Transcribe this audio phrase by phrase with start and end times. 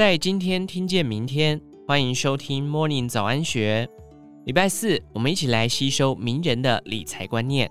[0.00, 3.86] 在今天听见明天，欢迎收听 Morning 早安学。
[4.46, 7.70] 礼拜四，我们一起来吸收名人的理财观念。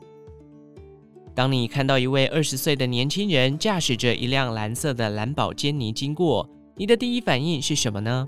[1.33, 8.27] 当你看到一位二十岁的年轻人驾驶着一辆蓝色的蓝宝坚尼经过，你的第一反应是什么呢？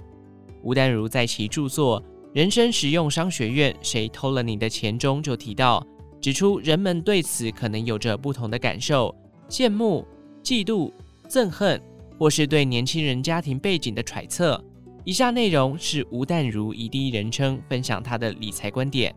[0.64, 2.02] 吴淡如在其著作
[2.34, 5.86] 《人生实用商学院：谁偷了你的钱》中就提到，
[6.20, 9.16] 指出人们对此可能有着不同的感受：
[9.48, 10.04] 羡慕、
[10.44, 10.92] 嫉妒、
[11.30, 11.80] 憎恨。
[12.22, 14.64] 或是对年轻人家庭背景的揣测。
[15.04, 19.12] 以下内容是吴淡如以第一人称分享他的理财观点。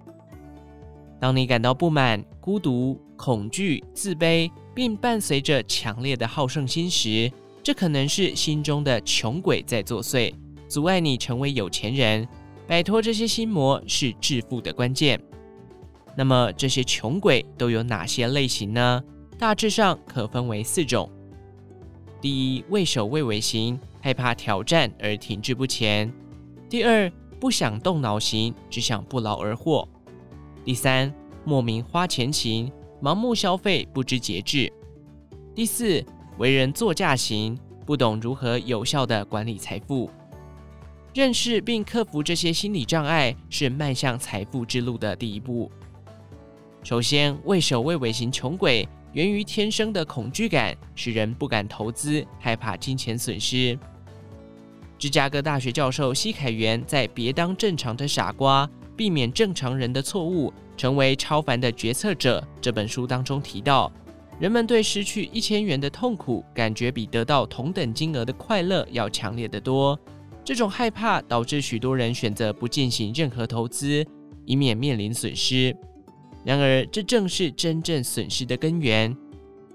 [1.21, 7.31] 当你感到不满、孤独、恐惧、自卑，并伴随着强烈的好胜心时，
[7.63, 10.33] 这可能是心中的穷鬼在作祟，
[10.67, 12.27] 阻碍你成为有钱人。
[12.67, 15.21] 摆脱这些心魔是致富的关键。
[16.17, 19.05] 那么这些穷鬼都有哪些类型呢？
[19.39, 21.07] 大致上可分为四种。
[22.25, 26.11] 第一，畏首畏尾型，害怕挑战而停滞不前；
[26.71, 29.87] 第二，不想动脑型，只想不劳而获；
[30.65, 34.73] 第三，莫名花钱型，盲目消费，不知节制；
[35.55, 36.03] 第四，
[36.39, 40.09] 为人作嫁型，不懂如何有效地管理财富。
[41.13, 45.71] 认识并克服这些心理障碍，是迈向财富之路的第一步。
[46.83, 48.89] 首先，畏首畏尾型穷鬼。
[49.15, 53.79] 源于天生的恐惧感，使人不敢投资，害怕金钱损失。
[54.99, 63.93] 芝加哥大学教授西凯元在《别当正常的傻瓜，避免正常人的错误，成为超凡的决策者》这本书当中提到，
[64.41, 69.97] 人们对失去一千元的痛苦感觉比得到同等金额的快乐要强烈得多。
[70.45, 74.05] 这种害怕导致许多人选择不进行任何投资，
[74.45, 75.75] 以免面临损失。
[76.45, 79.17] 然而，这正是真正损失的根源。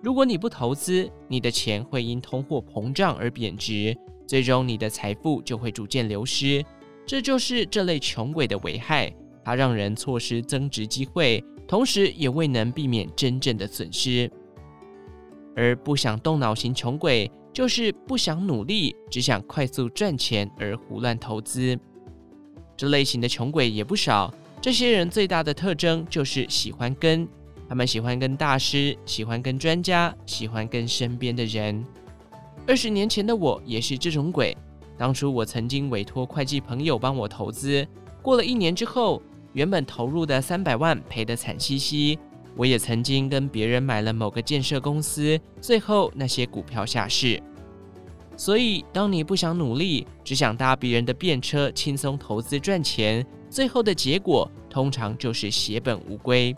[0.02, 6.64] 如果你不投资，你的钱会因通货膨胀而贬值，最终你的财富就会逐渐流失。
[7.06, 9.12] 这就是这类穷鬼的危害，
[9.44, 14.32] 它让人错失增值机会，同时也未能避免真正的损失。
[15.56, 21.78] 而不想动脑型穷鬼，就是不想努力，只想快速赚钱而胡乱投资。
[22.78, 24.34] 这类型的穷鬼也不少。
[24.62, 27.26] 这些人最大的特征就是喜欢跟，
[27.70, 31.82] 他们喜欢跟大师，喜欢跟专家，喜欢跟身边的人。
[32.68, 34.56] 二十年前的我也是这种鬼。
[34.98, 37.88] 当初我曾经委托会计朋友帮我投资，
[38.22, 39.22] 过了一年之后，
[39.54, 42.20] 原本投入的三百万赔得惨兮兮。
[42.58, 47.42] 我也曾经跟别人买了某个建设公司，最后那些股票下市。
[48.40, 53.24] 所以，当你不想努力，只想搭别人的便车，轻松投资赚钱。
[53.50, 56.56] 最后的结果通常就是血本无归。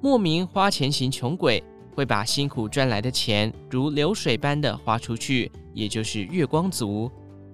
[0.00, 1.62] 莫名花钱型穷鬼
[1.94, 7.10] 会把辛苦赚来的钱如流水般的花出去，也就是月光族。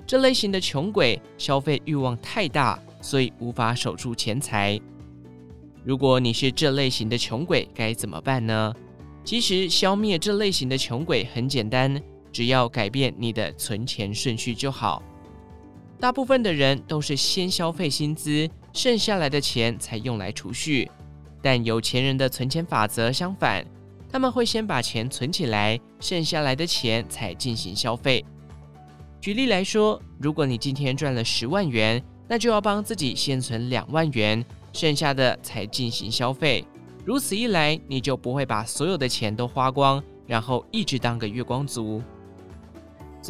[0.07, 4.81] 这类型的穷鬼消费欲望太大，所以无法守住钱财。
[5.83, 8.73] 如果你是这类型的穷鬼，该怎么办呢？
[9.25, 12.01] 其实消灭这类型的穷鬼很简单，
[12.33, 15.03] 只要改变你的存钱顺序就好。
[15.99, 20.91] 大部分的人都是先消费薪资，剩下来的钱才用来储蓄。
[21.43, 23.65] 但有钱人的存钱法则相反，
[24.11, 28.25] 他们会先把钱存起来，剩下来的钱才进行消费。
[29.21, 34.43] 举例来说，如果你今天赚了十万元，那就要帮自己先存两万元，
[34.73, 36.65] 剩下的才进行消费。
[37.05, 42.03] 如此一来，你就不会把所有的钱都花光，然后一直当个月光族。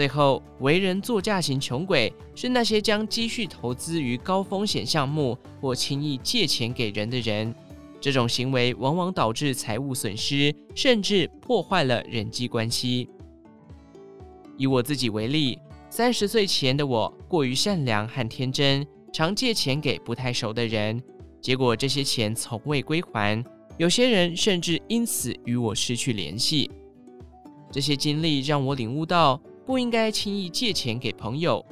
[0.01, 7.55] 最后，为人作嫁型穷鬼是那些将积蓄投资于高风险项目或轻易借钱给人的人。
[8.01, 13.11] 这种行为往往导致财务损失，甚至破坏了人际关系。
[14.57, 15.59] 以我自己为例，
[15.91, 20.99] 三十岁前的我过于善良和天真，常借钱给不太熟的人，
[21.43, 23.45] 结果这些钱从未归还，
[23.77, 26.71] 有些人甚至因此与我失去联系。
[27.71, 29.39] 这些经历让我领悟到，
[29.71, 31.65] 不应该轻易借钱给朋友。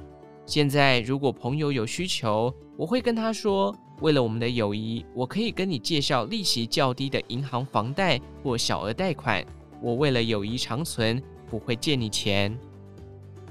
[0.47, 9.45] 现在，如果朋友有需求，我会跟他说：“为了我们的友谊，我可以跟你介绍利息较低的银行房贷或小额贷款。
[9.83, 12.57] 我为了友谊长存，不会借你钱。”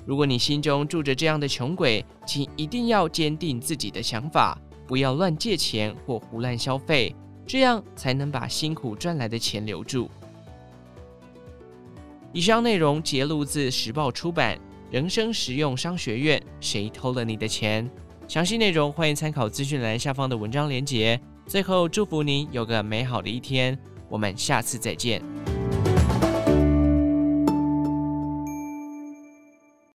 [0.08, 4.58] 如果你心中住着这样的穷鬼，请一定要坚定自己的想法，
[4.88, 7.14] 不要乱借钱或胡乱消费，
[7.46, 10.10] 这样才能把辛苦赚来的钱留住。
[12.38, 14.56] 以上内容节录自时报出版
[14.92, 17.89] 《人生实用商学院》，谁偷了你的钱？
[18.28, 21.19] 详细内容欢迎参考资讯栏下方的文章连结。
[21.48, 23.75] 最后，祝福您有个美好的一天，
[24.07, 25.19] 我们下次再见。